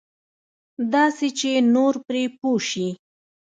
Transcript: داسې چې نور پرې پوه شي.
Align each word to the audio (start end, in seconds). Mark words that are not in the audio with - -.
داسې 0.93 1.27
چې 1.39 1.49
نور 1.73 1.93
پرې 2.05 2.23
پوه 2.39 2.59
شي. 2.69 2.87